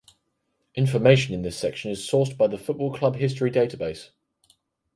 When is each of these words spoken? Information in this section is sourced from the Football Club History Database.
Information 0.73 1.31
in 1.35 1.43
this 1.43 1.55
section 1.59 1.91
is 1.91 1.99
sourced 1.99 2.35
from 2.35 2.49
the 2.49 2.57
Football 2.57 2.91
Club 2.91 3.17
History 3.17 3.51
Database. 3.51 4.09